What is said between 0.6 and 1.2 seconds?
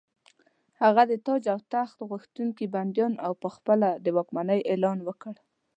هغه د